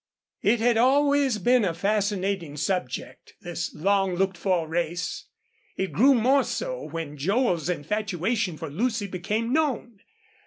It 0.41 0.59
had 0.59 0.77
always 0.77 1.37
been 1.37 1.63
a 1.63 1.75
fascinating 1.75 2.57
subject, 2.57 3.35
this 3.41 3.71
long 3.75 4.15
looked 4.15 4.35
for 4.35 4.67
race. 4.67 5.25
It 5.77 5.91
grew 5.93 6.15
more 6.15 6.43
so 6.43 6.85
when 6.89 7.17
Joel's 7.17 7.69
infatuation 7.69 8.57
for 8.57 8.71
Lucy 8.71 9.05
became 9.05 9.53
known. 9.53 9.99